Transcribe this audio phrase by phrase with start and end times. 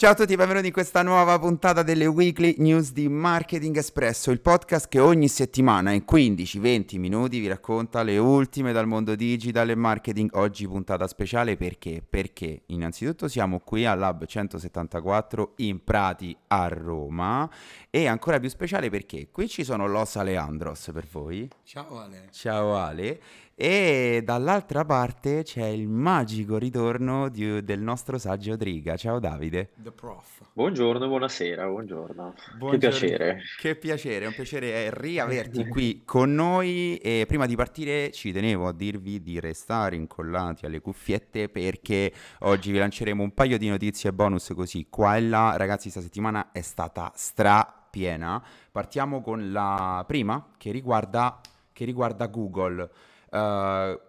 [0.00, 4.40] Ciao a tutti, benvenuti in questa nuova puntata delle Weekly News di Marketing Espresso, il
[4.40, 9.74] podcast che ogni settimana in 15-20 minuti vi racconta le ultime dal mondo digital e
[9.74, 10.30] marketing.
[10.34, 12.00] Oggi puntata speciale perché?
[12.08, 17.50] Perché innanzitutto siamo qui al Lab 174 in Prati a Roma
[17.90, 21.50] e ancora più speciale perché qui ci sono Los Aleandros per voi.
[21.64, 22.28] Ciao Ale.
[22.30, 23.20] Ciao Ale.
[23.60, 28.96] E dall'altra parte c'è il magico ritorno di- del nostro saggio Driga.
[28.96, 29.70] Ciao Davide.
[29.74, 30.42] The Prof.
[30.52, 32.34] Buongiorno, buonasera, buongiorno.
[32.70, 33.42] Che piacere.
[33.58, 38.68] Che piacere, è un piacere riaverti qui con noi e prima di partire ci tenevo
[38.68, 42.12] a dirvi di restare incollati alle cuffiette perché
[42.42, 45.56] oggi vi lanceremo un paio di notizie bonus così qua e là.
[45.56, 48.40] Ragazzi, questa settimana è stata strapiena.
[48.70, 51.40] Partiamo con la prima che riguarda,
[51.72, 52.88] che riguarda Google.
[53.30, 54.06] Uh,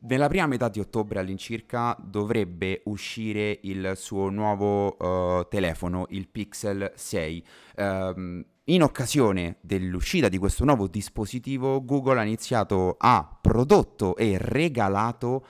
[0.00, 6.92] nella prima metà di ottobre all'incirca dovrebbe uscire il suo nuovo uh, telefono, il Pixel
[6.94, 7.44] 6.
[7.76, 15.44] Um, in occasione dell'uscita di questo nuovo dispositivo, Google ha iniziato, ha prodotto e regalato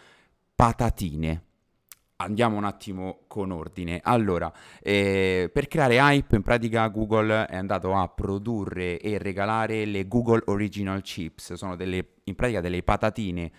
[0.54, 1.47] patatine.
[2.20, 4.00] Andiamo un attimo con ordine.
[4.02, 4.52] Allora,
[4.82, 10.42] eh, per creare hype, in pratica Google è andato a produrre e regalare le Google
[10.46, 11.52] Original Chips.
[11.52, 13.52] Sono delle, in pratica delle patatine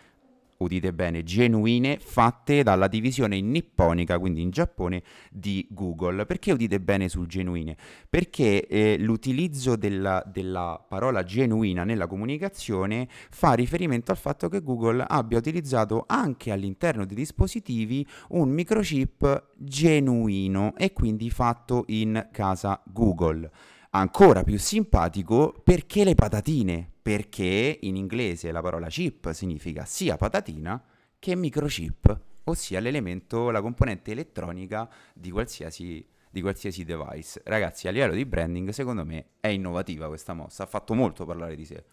[0.59, 6.25] udite bene, genuine fatte dalla divisione nipponica, quindi in Giappone, di Google.
[6.25, 7.77] Perché udite bene sul genuine?
[8.09, 15.05] Perché eh, l'utilizzo della, della, parola genuina nella comunicazione fa riferimento al fatto che Google
[15.07, 23.49] abbia utilizzato anche all'interno dei dispositivi un microchip genuino e quindi fatto in casa Google.
[23.91, 30.79] Ancora più simpatico perché le patatine, perché in inglese la parola chip significa sia patatina
[31.17, 37.41] che microchip, ossia l'elemento, la componente elettronica di qualsiasi, di qualsiasi device.
[37.45, 41.55] Ragazzi, a livello di branding, secondo me è innovativa questa mossa, ha fatto molto parlare
[41.55, 41.83] di sé.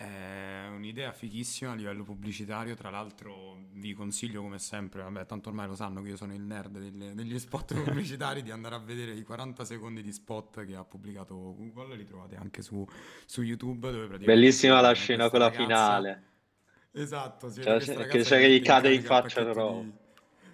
[0.00, 5.66] È un'idea fighissima a livello pubblicitario, tra l'altro vi consiglio come sempre, vabbè tanto ormai
[5.66, 9.12] lo sanno che io sono il nerd delle- degli spot pubblicitari, di andare a vedere
[9.12, 12.82] i 40 secondi di spot che ha pubblicato Google, li trovate anche su,
[13.26, 16.22] su YouTube dove Bellissima la scena con la finale.
[16.92, 19.92] Esatto, si Cioè, che che gli mette cade in faccia di-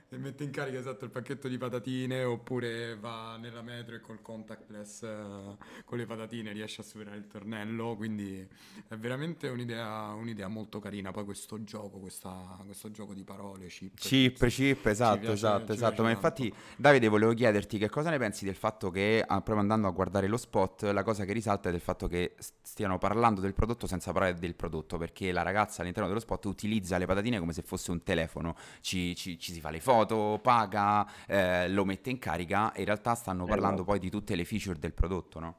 [0.08, 4.22] e mette in carica esatto il pacchetto di patatine oppure va nella metro e col
[4.22, 8.46] contactless eh, con le patatine riesce a superare il tornello quindi
[8.88, 11.10] è veramente un'idea, un'idea molto carina.
[11.10, 15.72] Poi questo gioco questa- questo gioco di parole chip Chip, chip, ci esatto, piace- esatto,
[15.72, 16.02] esatto.
[16.02, 19.88] Ma infatti, Davide, volevo chiederti che cosa ne pensi del fatto che, ah, proprio andando
[19.88, 23.54] a guardare lo spot, la cosa che risalta è del fatto che stiano parlando del
[23.54, 27.52] prodotto senza parlare del prodotto, perché la ragazza all'interno dello spot utilizza le patatine come
[27.52, 29.94] se fosse un telefono, ci, ci- ci si fa le foto,
[30.42, 33.90] paga, eh, lo mette in carica in realtà stanno parlando Esatto.
[33.90, 35.54] poi di tutte le feature del prodotto, no?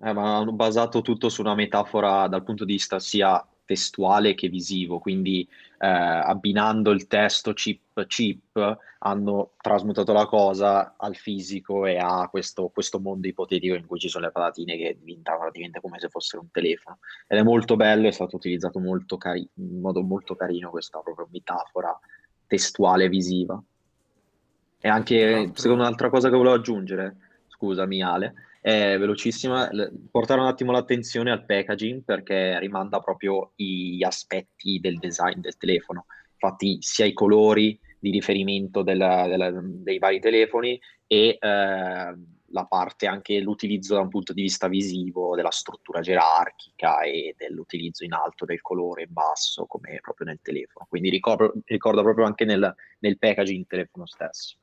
[0.00, 4.48] Eh, ma hanno basato tutto su una metafora dal punto di vista sia testuale che
[4.48, 5.46] visivo, quindi
[5.78, 12.68] eh, abbinando il testo chip chip hanno trasmutato la cosa al fisico e a questo,
[12.68, 16.42] questo mondo ipotetico in cui ci sono le patatine che diventano praticamente come se fossero
[16.42, 16.98] un telefono.
[17.26, 21.28] Ed è molto bello, è stato utilizzato molto cari- in modo molto carino questa proprio
[21.30, 21.96] metafora
[22.48, 23.62] testuale visiva.
[24.80, 27.16] E anche, secondo un'altra cosa che volevo aggiungere,
[27.48, 29.70] scusami Ale, è velocissima,
[30.10, 36.06] portare un attimo l'attenzione al packaging perché rimanda proprio gli aspetti del design del telefono.
[36.32, 42.14] Infatti, sia i colori di riferimento della- della- dei vari telefoni e eh,
[42.50, 48.04] la parte anche l'utilizzo da un punto di vista visivo della struttura gerarchica e dell'utilizzo
[48.04, 50.86] in alto del colore in basso, come proprio nel telefono.
[50.88, 54.56] Quindi ricordo- ricorda proprio anche nel, nel packaging telefono stesso.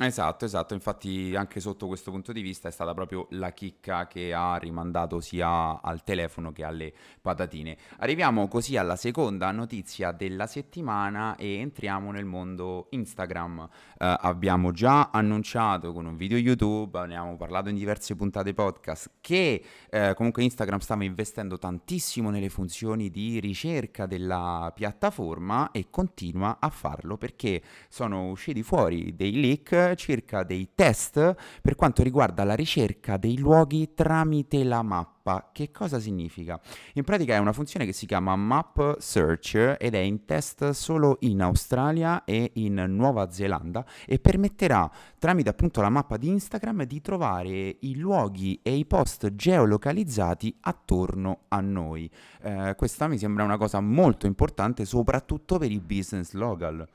[0.00, 4.32] Esatto, esatto, infatti anche sotto questo punto di vista è stata proprio la chicca che
[4.32, 7.76] ha rimandato sia al telefono che alle patatine.
[7.98, 13.68] Arriviamo così alla seconda notizia della settimana e entriamo nel mondo Instagram.
[13.98, 19.62] Eh, abbiamo già annunciato con un video YouTube, abbiamo parlato in diverse puntate podcast, che
[19.90, 26.70] eh, comunque Instagram stava investendo tantissimo nelle funzioni di ricerca della piattaforma e continua a
[26.70, 33.16] farlo perché sono usciti fuori dei leak circa dei test per quanto riguarda la ricerca
[33.16, 35.50] dei luoghi tramite la mappa.
[35.52, 36.60] Che cosa significa?
[36.94, 41.18] In pratica è una funzione che si chiama Map Search ed è in test solo
[41.20, 47.00] in Australia e in Nuova Zelanda e permetterà tramite appunto la mappa di Instagram di
[47.00, 52.10] trovare i luoghi e i post geolocalizzati attorno a noi.
[52.42, 56.88] Eh, questa mi sembra una cosa molto importante soprattutto per i business local.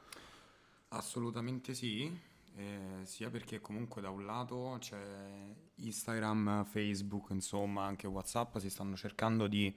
[0.89, 2.11] Assolutamente sì.
[2.57, 4.97] Eh, sia perché comunque da un lato c'è
[5.75, 9.71] Instagram, Facebook, insomma anche WhatsApp si stanno cercando di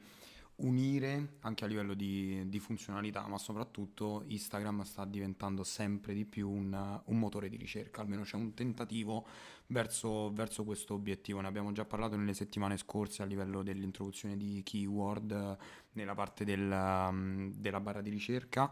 [0.56, 6.50] unire anche a livello di, di, funzionalità, ma soprattutto Instagram sta diventando sempre di più
[6.50, 9.26] un, un motore di ricerca, almeno c'è un tentativo
[9.67, 11.41] verso, verso, questo obiettivo.
[11.41, 15.56] Ne abbiamo già parlato nelle settimane scorse a livello dell'introduzione di keyword
[15.93, 18.71] nella parte del, della barra di ricerca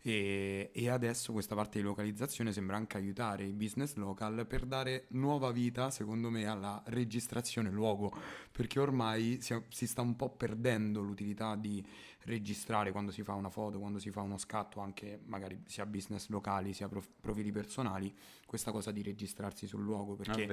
[0.00, 5.06] e, e, adesso questa parte di localizzazione sembra anche aiutare i business local per dare
[5.08, 8.12] nuova vita, secondo me, alla registrazione luogo,
[8.52, 11.84] perché ormai si, si sta un po' perdendo l'utilità di
[12.24, 16.28] registrare quando si fa una foto, quando si fa uno scatto, anche magari sia business
[16.28, 18.14] locali sia prof- profili personali,
[18.46, 20.46] questa cosa di registrarsi sul luogo, perché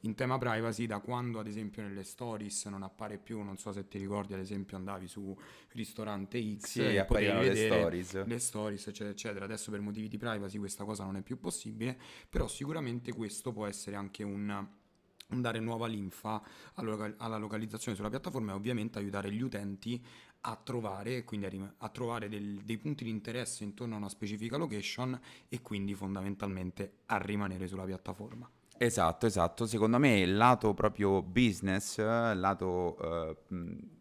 [0.00, 3.86] in tema privacy da quando ad esempio nelle stories non appare più, non so se
[3.88, 5.36] ti ricordi ad esempio andavi su
[5.72, 8.24] ristorante X sì, e potevi vedere le stories.
[8.24, 11.98] le stories eccetera eccetera, adesso per motivi di privacy questa cosa non è più possibile,
[12.28, 14.78] però sicuramente questo può essere anche un
[15.36, 16.42] dare nuova linfa
[16.74, 20.02] alla localizzazione sulla piattaforma e ovviamente aiutare gli utenti
[20.42, 21.46] a trovare, quindi
[21.78, 25.18] a, trovare del, dei punti di interesse intorno a una specifica location
[25.48, 28.48] e quindi fondamentalmente a rimanere sulla piattaforma.
[28.78, 29.66] Esatto, esatto.
[29.66, 33.36] Secondo me il lato proprio business, lato eh,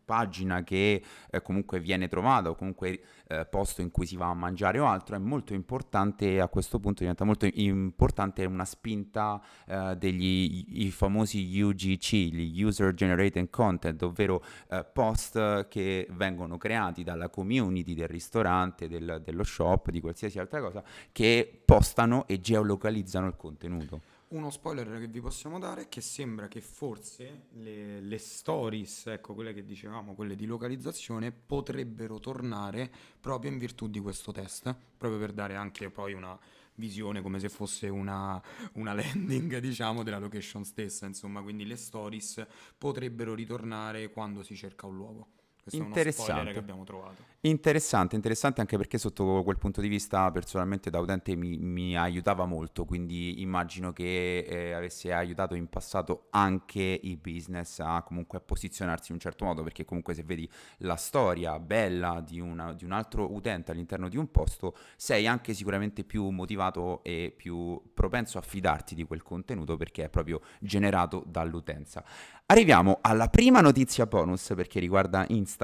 [0.09, 4.33] pagina che eh, comunque viene trovata o comunque eh, posto in cui si va a
[4.33, 9.95] mangiare o altro è molto importante a questo punto diventa molto importante una spinta eh,
[9.97, 17.29] degli i famosi UGC, gli User Generated Content, ovvero eh, post che vengono creati dalla
[17.29, 23.35] community del ristorante, del, dello shop, di qualsiasi altra cosa, che postano e geolocalizzano il
[23.35, 24.01] contenuto.
[24.31, 29.33] Uno spoiler che vi possiamo dare è che sembra che forse le, le, stories, ecco
[29.33, 35.19] quelle che dicevamo, quelle di localizzazione, potrebbero tornare proprio in virtù di questo test, proprio
[35.19, 36.37] per dare anche poi una
[36.75, 38.39] visione come se fosse una,
[38.73, 42.45] una landing, diciamo, della location stessa, insomma, quindi le stories
[42.77, 45.38] potrebbero ritornare quando si cerca un luogo.
[45.69, 46.51] Questo interessante.
[46.51, 47.29] che abbiamo trovato.
[47.41, 52.45] Interessante, interessante anche perché sotto quel punto di vista personalmente da utente mi, mi aiutava
[52.45, 58.41] molto, quindi immagino che eh, avesse aiutato in passato anche i business a comunque a
[58.41, 60.49] posizionarsi in un certo modo, perché comunque se vedi
[60.79, 65.53] la storia bella di, una, di un altro utente all'interno di un posto, sei anche
[65.53, 71.23] sicuramente più motivato e più propenso a fidarti di quel contenuto perché è proprio generato
[71.25, 72.03] dall'utenza.
[72.47, 75.58] Arriviamo alla prima notizia bonus perché riguarda Instagram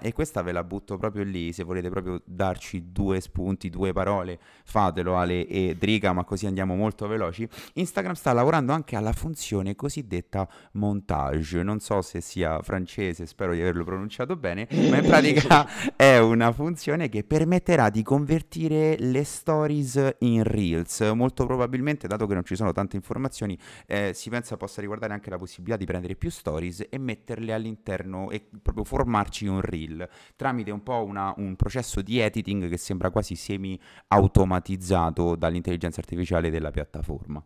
[0.00, 4.40] e questa ve la butto proprio lì, se volete proprio darci due spunti, due parole,
[4.64, 7.48] fatelo Ale e Driga, ma così andiamo molto veloci.
[7.74, 13.60] Instagram sta lavorando anche alla funzione cosiddetta montage, non so se sia francese, spero di
[13.60, 20.16] averlo pronunciato bene, ma in pratica è una funzione che permetterà di convertire le stories
[20.20, 21.00] in reels.
[21.14, 23.56] Molto probabilmente, dato che non ci sono tante informazioni,
[23.86, 28.30] eh, si pensa possa riguardare anche la possibilità di prendere più stories e metterle all'interno
[28.30, 28.84] e proprio
[29.26, 33.78] formarci un reel tramite un po' una, un processo di editing che sembra quasi semi
[34.08, 37.42] automatizzato dall'intelligenza artificiale della piattaforma.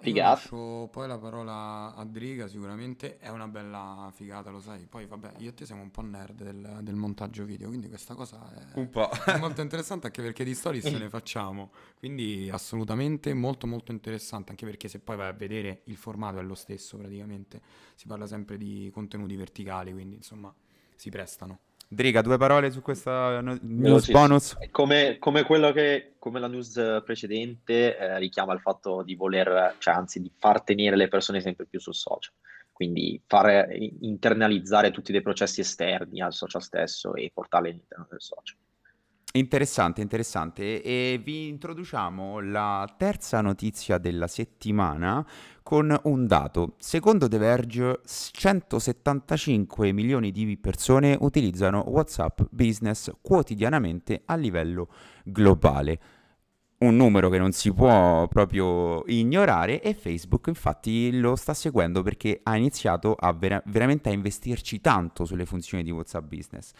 [0.00, 4.86] Ma io lascio poi la parola a Driga, sicuramente è una bella figata, lo sai.
[4.86, 8.14] Poi vabbè, io e te siamo un po' nerd del, del montaggio video, quindi questa
[8.14, 8.78] cosa è,
[9.30, 11.72] è molto interessante anche perché di stories se ne facciamo.
[11.98, 16.42] Quindi assolutamente molto molto interessante, anche perché se poi vai a vedere il formato è
[16.42, 17.60] lo stesso praticamente.
[17.94, 20.54] Si parla sempre di contenuti verticali, quindi insomma
[20.96, 21.60] si prestano.
[21.92, 24.56] Driga, due parole su questa no- news bonus?
[24.70, 29.92] Come, come, quello che, come la news precedente, eh, richiama il fatto di voler, cioè
[29.92, 32.32] anzi di far tenere le persone sempre più sul social.
[32.72, 33.68] Quindi far
[34.00, 38.56] internalizzare tutti dei processi esterni al social stesso e portarli all'interno del social.
[39.34, 40.82] Interessante, interessante.
[40.82, 45.26] E vi introduciamo la terza notizia della settimana
[45.62, 46.74] con un dato.
[46.78, 54.88] Secondo The Verge, 175 milioni di persone utilizzano WhatsApp Business quotidianamente a livello
[55.24, 56.00] globale.
[56.78, 62.40] Un numero che non si può proprio ignorare e Facebook infatti lo sta seguendo perché
[62.42, 66.72] ha iniziato a vera- veramente a investirci tanto sulle funzioni di WhatsApp Business.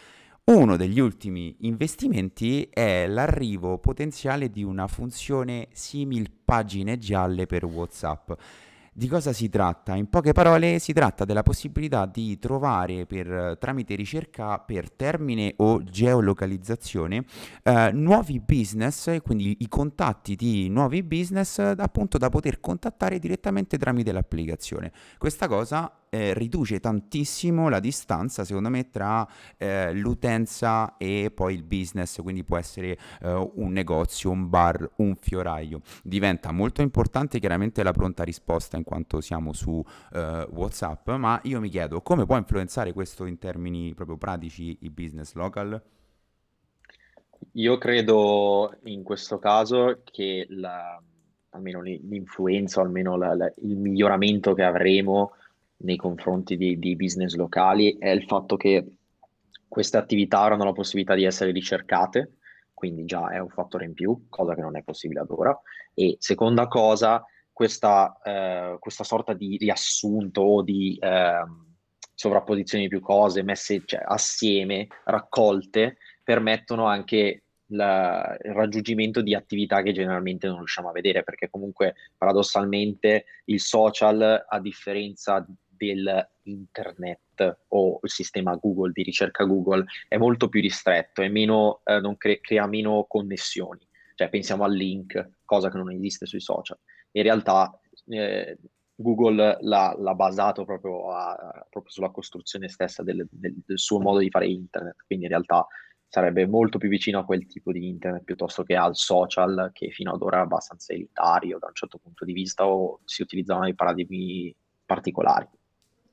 [0.45, 8.33] Uno degli ultimi investimenti è l'arrivo potenziale di una funzione simil pagine gialle per WhatsApp.
[8.95, 9.95] Di cosa si tratta?
[9.95, 15.83] In poche parole si tratta della possibilità di trovare per, tramite ricerca per termine o
[15.83, 17.25] geolocalizzazione
[17.63, 24.13] eh, nuovi business quindi i contatti di nuovi business appunto da poter contattare direttamente tramite
[24.13, 24.93] l'applicazione.
[25.17, 29.27] Questa cosa eh, riduce tantissimo la distanza, secondo me, tra
[29.57, 35.15] eh, l'utenza e poi il business, quindi può essere eh, un negozio, un bar, un
[35.17, 35.81] fioraio.
[36.03, 41.61] Diventa molto importante chiaramente la pronta risposta in quanto siamo su eh, WhatsApp, ma io
[41.61, 45.83] mi chiedo come può influenzare questo in termini proprio pratici i business local?
[47.53, 51.03] Io credo in questo caso che la,
[51.51, 55.33] almeno l'influenza, o almeno la, la, il miglioramento che avremo
[55.83, 58.87] nei confronti di, di, business locali è il fatto che
[59.69, 62.37] queste attività avranno la possibilità di essere ricercate,
[62.75, 65.59] quindi già è un fattore in più, cosa che non è possibile ad ora.
[65.95, 71.45] E seconda cosa, questa, eh, questa sorta di riassunto o di eh,
[72.15, 79.83] sovrapposizione di più cose messe cioè, assieme, raccolte, permettono anche la, il raggiungimento di attività
[79.83, 85.45] che generalmente non riusciamo a vedere, perché comunque paradossalmente il social, a differenza
[85.89, 92.41] dell'internet o il sistema Google di ricerca Google, è molto più ristretto e eh, cre-
[92.41, 93.87] crea meno connessioni.
[94.15, 96.79] Cioè pensiamo al link, cosa che non esiste sui social.
[97.13, 98.59] In realtà eh,
[98.95, 104.19] Google l'ha, l'ha, basato proprio, a, proprio, sulla costruzione stessa del, del, del, suo modo
[104.19, 105.67] di fare internet, quindi in realtà
[106.09, 110.13] sarebbe molto più vicino a quel tipo di internet piuttosto che al social che fino
[110.13, 113.75] ad ora è abbastanza elitario da un certo punto di vista o si utilizzavano dei
[113.75, 115.49] paradigmi particolari.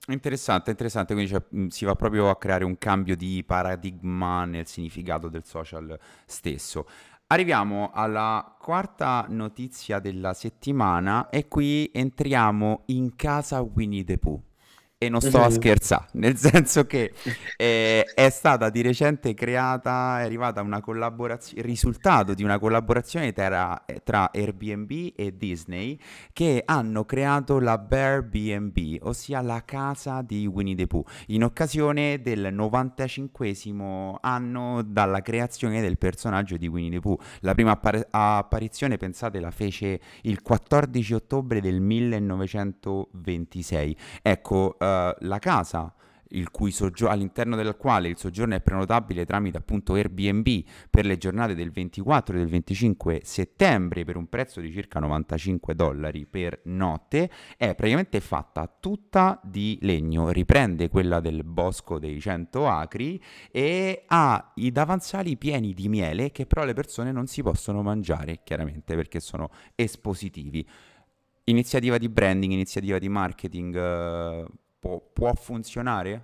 [0.08, 5.30] Interessante, interessante, quindi cioè, si va proprio a creare un cambio di paradigma nel significato
[5.30, 6.88] del social stesso.
[7.28, 14.49] Arriviamo alla quarta notizia della settimana e qui entriamo in casa Winnie the Pooh.
[15.02, 15.54] E non sto a esatto.
[15.54, 17.14] scherzare, nel senso che
[17.56, 23.32] eh, è stata di recente creata, è arrivata una collaborazione, il risultato di una collaborazione
[23.32, 25.98] tra, tra, Airbnb e Disney
[26.34, 32.22] che hanno creato la Bear BNB, ossia la casa di Winnie the Pooh, in occasione
[32.22, 33.54] del 95
[34.20, 37.18] anno dalla creazione del personaggio di Winnie the Pooh.
[37.40, 43.96] La prima appar- apparizione, pensate, la fece il 14 ottobre del 1926.
[44.22, 45.94] Ecco, uh, la casa
[46.70, 51.72] soggio- all'interno del quale il soggiorno è prenotabile tramite appunto Airbnb per le giornate del
[51.72, 57.74] 24 e del 25 settembre per un prezzo di circa 95 dollari per notte, è
[57.74, 64.72] praticamente fatta tutta di legno, riprende quella del bosco dei 100 acri e ha i
[64.72, 69.50] davanzali pieni di miele che però le persone non si possono mangiare, chiaramente perché sono
[69.76, 70.68] espositivi.
[71.46, 74.46] Iniziativa di branding, iniziativa di marketing eh,
[74.80, 76.24] può, può funzionare?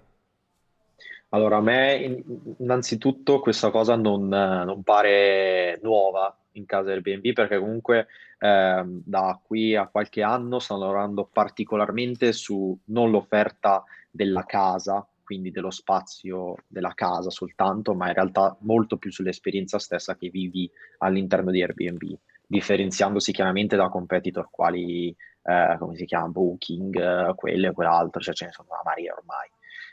[1.29, 2.23] Allora, a me
[2.59, 8.07] innanzitutto questa cosa non, non pare nuova in casa Airbnb perché comunque
[8.39, 15.51] eh, da qui a qualche anno stanno lavorando particolarmente su non l'offerta della casa, quindi
[15.51, 21.51] dello spazio della casa soltanto, ma in realtà molto più sull'esperienza stessa che vivi all'interno
[21.51, 25.13] di Airbnb, differenziandosi chiaramente da competitor quali
[25.45, 29.13] eh, come si chiama, Booking, eh, quello e quell'altro, cioè ce ne sono una Maria
[29.13, 29.49] ormai,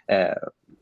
[0.07, 0.35] eh,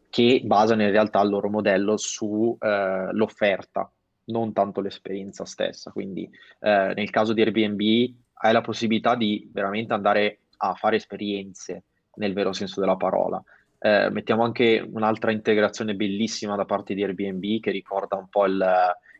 [0.09, 5.91] che basano in realtà il loro modello sull'offerta, eh, non tanto l'esperienza stessa.
[5.91, 11.85] Quindi eh, nel caso di Airbnb hai la possibilità di veramente andare a fare esperienze
[12.15, 13.43] nel vero senso della parola.
[13.79, 18.62] Eh, mettiamo anche un'altra integrazione bellissima da parte di Airbnb che ricorda un po' il,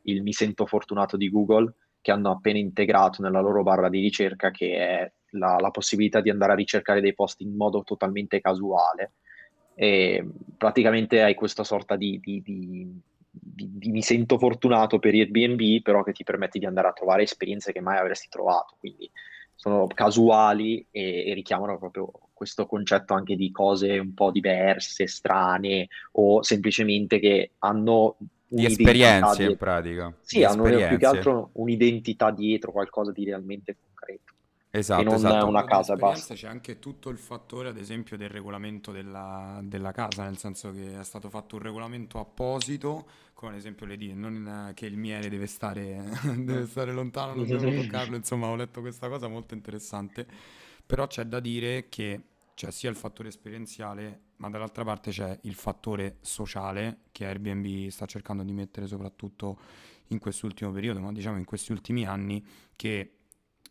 [0.05, 4.51] il mi sento fortunato di Google che hanno appena integrato nella loro barra di ricerca
[4.51, 9.13] che è la, la, possibilità di andare a ricercare dei posti in modo totalmente casuale.
[9.75, 16.03] E praticamente hai questa sorta di, di, di, di, mi sento fortunato per Airbnb, però
[16.03, 18.77] che ti permette di andare a trovare esperienze che mai avresti trovato.
[18.79, 19.11] Quindi
[19.55, 25.89] sono casuali e, e richiamano proprio questo concetto anche di cose un po' diverse, strane
[26.13, 28.17] o semplicemente che hanno
[28.51, 30.13] di esperienze in pratica.
[30.23, 34.33] Sì, hanno più che altro un'identità dietro, qualcosa di realmente concreto.
[34.73, 35.47] Esatto, non esatto.
[35.49, 36.35] una casa basta.
[36.35, 40.99] C'è anche tutto il fattore, ad esempio, del regolamento della, della, casa, nel senso che
[40.99, 45.29] è stato fatto un regolamento apposito, come ad esempio le die, non che il miele
[45.29, 46.05] deve stare,
[46.39, 50.25] deve stare lontano, non devo toccarlo, insomma ho letto questa cosa molto interessante,
[50.87, 52.23] però c'è da dire che
[52.55, 58.07] c'è sia il fattore esperienziale, ma dall'altra parte c'è il fattore sociale che Airbnb sta
[58.07, 59.59] cercando di mettere soprattutto
[60.09, 62.45] in quest'ultimo periodo, ma diciamo in questi ultimi anni,
[62.77, 63.20] che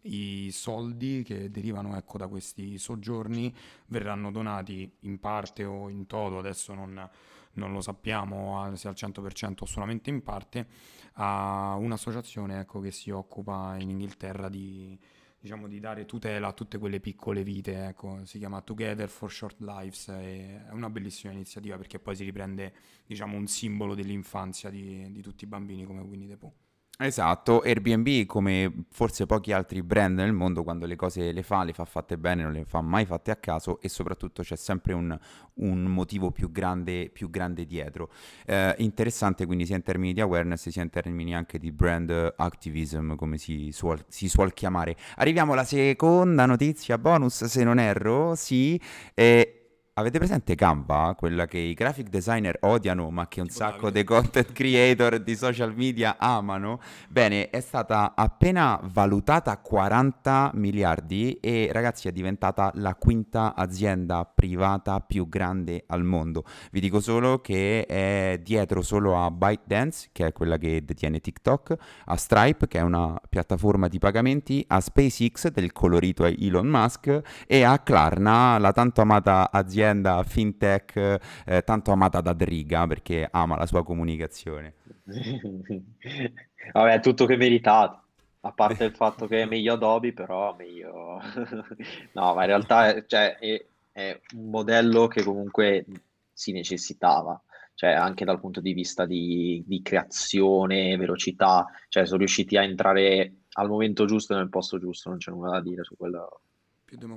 [0.03, 3.53] i soldi che derivano ecco, da questi soggiorni
[3.87, 7.09] verranno donati in parte o in toto, adesso non,
[7.53, 10.67] non lo sappiamo se al 100% o solamente in parte,
[11.13, 14.97] a un'associazione ecco, che si occupa in Inghilterra di,
[15.39, 19.59] diciamo, di dare tutela a tutte quelle piccole vite, ecco, si chiama Together for Short
[19.59, 22.73] Lives, è una bellissima iniziativa perché poi si riprende
[23.05, 26.53] diciamo, un simbolo dell'infanzia di, di tutti i bambini come Winnie the Pooh.
[27.01, 31.71] Esatto, Airbnb come forse pochi altri brand nel mondo quando le cose le fa, le
[31.71, 35.17] fa fatte bene, non le fa mai fatte a caso e soprattutto c'è sempre un,
[35.53, 38.09] un motivo più grande, più grande dietro.
[38.45, 43.15] Eh, interessante quindi sia in termini di awareness sia in termini anche di brand activism
[43.15, 44.97] come si suol, si suol chiamare.
[45.15, 48.77] Arriviamo alla seconda notizia bonus se non erro, sì.
[49.13, 49.58] Eh,
[49.99, 51.13] Avete presente Canva?
[51.17, 55.35] Quella che i graphic designer odiano, ma che un tipo sacco dei content creator di
[55.35, 56.79] social media amano?
[57.09, 64.23] Bene, è stata appena valutata a 40 miliardi e ragazzi è diventata la quinta azienda
[64.23, 66.45] privata più grande al mondo.
[66.71, 71.75] Vi dico solo che è dietro solo a ByteDance, che è quella che detiene TikTok,
[72.05, 77.63] a Stripe, che è una piattaforma di pagamenti, a SpaceX del colorito Elon Musk e
[77.63, 83.57] a Klarna, la tanto amata azienda azienda fintech eh, tanto amata da Driga perché ama
[83.57, 84.75] la sua comunicazione.
[86.73, 88.03] Vabbè, tutto che meritato.
[88.41, 91.19] A parte il fatto che è meglio Adobe, però meglio...
[92.13, 95.85] no, ma in realtà cioè, è, è un modello che comunque
[96.31, 97.41] si necessitava
[97.79, 103.35] cioè anche dal punto di vista di, di, creazione, velocità, cioè sono riusciti a entrare
[103.53, 106.41] al momento giusto nel posto giusto, non c'è nulla da dire su quello,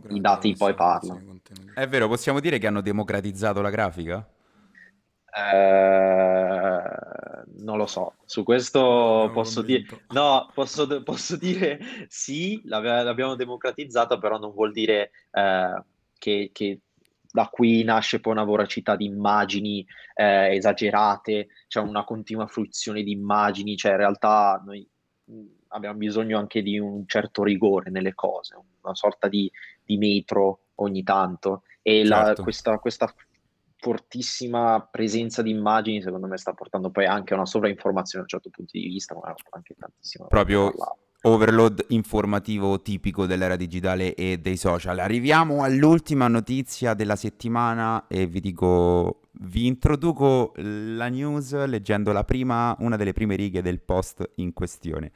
[0.08, 1.40] i dati poi parlano.
[1.74, 4.28] È vero, possiamo dire che hanno democratizzato la grafica?
[5.34, 6.82] Eh,
[7.62, 14.38] non lo so, su questo posso dire, no, posso, posso, dire sì, l'abbiamo democratizzata, però
[14.38, 15.82] non vuol dire eh,
[16.18, 16.80] che, che,
[17.30, 23.02] da qui nasce poi una voracità di immagini eh, esagerate, c'è cioè una continua fruizione
[23.02, 24.86] di immagini, cioè in realtà noi
[25.72, 29.50] abbiamo bisogno anche di un certo rigore nelle cose, una sorta di,
[29.84, 32.08] di metro ogni tanto e certo.
[32.08, 33.14] la, questa, questa,
[33.82, 38.40] fortissima presenza di immagini secondo me sta portando poi anche a una sovrainformazione da un
[38.40, 40.26] certo punto di vista, ma anche tantissimo.
[40.28, 40.72] Proprio
[41.22, 44.98] overload informativo tipico dell'era digitale e dei social.
[45.00, 52.76] Arriviamo all'ultima notizia della settimana e vi dico vi introduco la news leggendo la prima,
[52.80, 55.10] una delle prime righe del post in questione.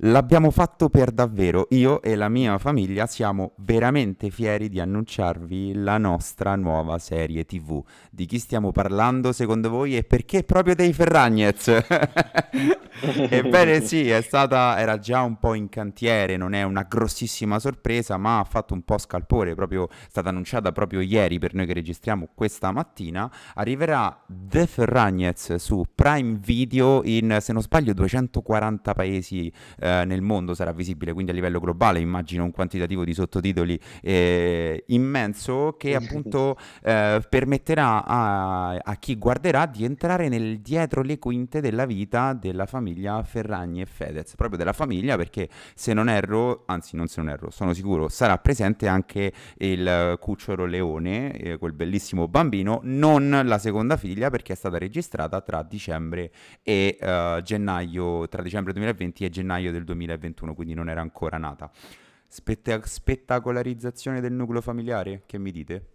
[0.00, 1.68] L'abbiamo fatto per davvero.
[1.70, 7.82] Io e la mia famiglia siamo veramente fieri di annunciarvi la nostra nuova serie TV.
[8.10, 11.68] Di chi stiamo parlando secondo voi e perché proprio dei Ferragnez?
[12.98, 18.38] Ebbene sì, stata, era già un po' in cantiere, non è una grossissima sorpresa, ma
[18.38, 22.28] ha fatto un po' scalpore, proprio, è stata annunciata proprio ieri per noi che registriamo
[22.34, 23.30] questa mattina.
[23.54, 30.54] Arriverà The Ferragnez su Prime Video in, se non sbaglio, 240 paesi eh, nel mondo
[30.54, 36.56] sarà visibile, quindi a livello globale immagino un quantitativo di sottotitoli eh, immenso che appunto
[36.82, 42.66] eh, permetterà a, a, chi guarderà di entrare nel dietro le quinte della vita della
[42.66, 47.30] famiglia Ferragni e Fedez, proprio della famiglia perché se non erro, anzi non se non
[47.30, 53.58] erro, sono sicuro, sarà presente anche il cucciolo Leone, eh, quel bellissimo bambino, non la
[53.58, 56.30] seconda figlia perché è stata registrata tra dicembre
[56.62, 61.70] e uh, gennaio, tra dicembre 2020 e gennaio del 2021, quindi non era ancora nata.
[62.28, 65.86] Spetta- spettacolarizzazione del nucleo familiare, che mi dite?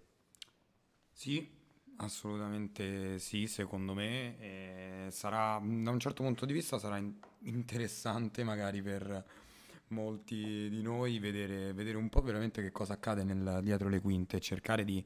[1.12, 1.48] Sì,
[1.98, 4.40] assolutamente sì, secondo me.
[4.40, 7.14] E sarà, da un certo punto di vista sarà in-
[7.44, 9.24] interessante magari per
[9.92, 14.38] molti di noi vedere, vedere, un po' veramente che cosa accade nel, dietro le quinte
[14.38, 15.04] e cercare di,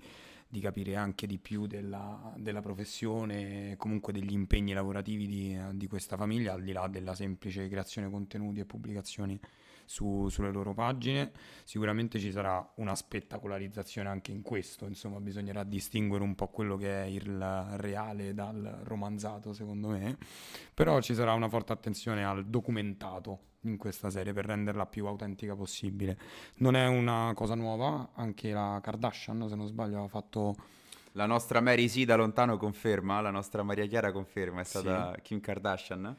[0.48, 6.18] di, capire anche di più della, della professione, comunque degli impegni lavorativi di, di, questa
[6.18, 9.40] famiglia, al di là della semplice creazione contenuti e pubblicazioni
[9.86, 11.32] su, sulle loro pagine.
[11.64, 17.04] Sicuramente ci sarà una spettacolarizzazione anche in questo, insomma bisognerà distinguere un po' quello che
[17.04, 17.38] è il
[17.78, 20.18] reale dal romanzato secondo me,
[20.74, 25.56] però ci sarà una forte attenzione al documentato in questa serie per renderla più autentica
[25.56, 26.18] possibile.
[26.58, 30.56] Non è una cosa nuova, anche la Kardashian, se non sbaglio, ha fatto...
[31.16, 35.22] La nostra Mary sì da lontano conferma, la nostra Maria Chiara conferma, è stata sì.
[35.22, 36.16] Kim Kardashian.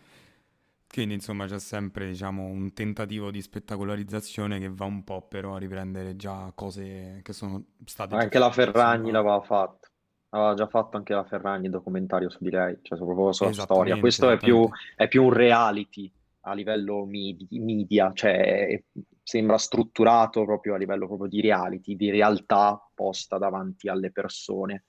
[0.88, 5.58] Quindi insomma c'è sempre diciamo, un tentativo di spettacolarizzazione che va un po' però a
[5.58, 8.14] riprendere già cose che sono state...
[8.14, 9.88] Anche la Ferragni l'aveva fatto,
[10.30, 13.98] aveva già fatto anche la Ferragni documentario su di lei, cioè proprio sulla storia.
[13.98, 16.10] Questo è più, è più, un reality
[16.42, 18.82] a livello media, cioè
[19.22, 24.84] sembra strutturato proprio a livello proprio di reality, di realtà posta davanti alle persone.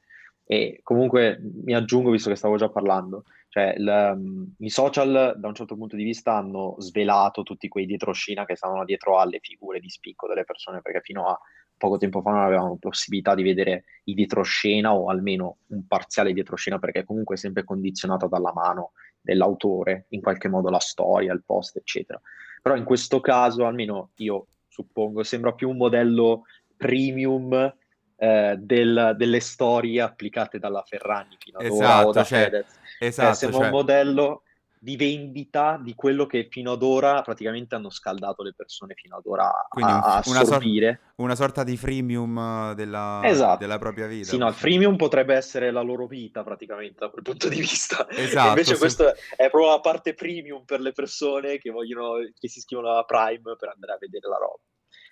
[0.45, 5.47] E comunque mi aggiungo, visto che stavo già parlando, Cioè, il, um, i social da
[5.47, 9.79] un certo punto di vista hanno svelato tutti quei dietroscena che stavano dietro alle figure
[9.79, 11.39] di spicco delle persone, perché fino a
[11.77, 16.79] poco tempo fa non avevamo possibilità di vedere i dietroscena o almeno un parziale dietroscena,
[16.79, 21.77] perché comunque è sempre condizionata dalla mano dell'autore, in qualche modo la storia, il post,
[21.77, 22.19] eccetera.
[22.61, 26.43] Però in questo caso, almeno io suppongo, sembra più un modello
[26.75, 27.75] premium
[28.17, 32.79] eh, del, delle storie applicate dalla Ferragni fino ad esatto, ora o da cioè, Fedez.
[32.99, 33.67] Esatto, eh, sembra cioè...
[33.67, 34.41] un modello
[34.79, 39.25] di vendita di quello che fino ad ora praticamente hanno scaldato le persone fino ad
[39.25, 40.87] ora a, a assorbire.
[40.87, 43.57] Una, sor- una, sorta di freemium della, esatto.
[43.57, 44.29] della propria vita.
[44.29, 48.07] Sì, no, il freemium potrebbe essere la loro vita praticamente da quel punto di vista.
[48.17, 48.49] Esatto.
[48.49, 48.79] invece sì.
[48.79, 53.03] questo è proprio la parte premium per le persone che vogliono, che si iscrivono alla
[53.03, 54.59] Prime per andare a vedere la roba.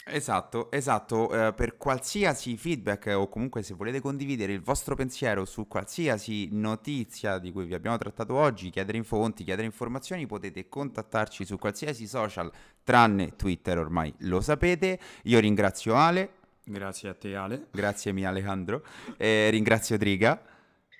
[0.08, 5.68] Esatto, esatto, eh, per qualsiasi feedback o comunque se volete condividere il vostro pensiero su
[5.68, 11.58] qualsiasi notizia di cui vi abbiamo trattato oggi, chiedere fonti, chiedere informazioni, potete contattarci su
[11.58, 12.52] qualsiasi social
[12.84, 15.00] tranne Twitter, ormai lo sapete.
[15.24, 16.30] Io ringrazio Ale.
[16.63, 17.68] Grazie a te Ale.
[17.72, 18.84] Grazie mia Alejandro.
[19.18, 20.39] Eh, ringrazio Driga.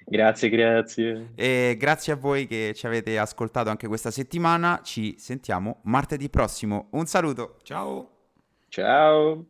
[0.04, 1.32] Grazie, grazie.
[1.36, 4.82] E grazie a voi che ci avete ascoltato anche questa settimana.
[4.84, 6.88] Ci sentiamo martedì prossimo.
[6.92, 7.60] Un saluto.
[7.62, 8.15] Ciao.
[8.76, 9.48] Ciao.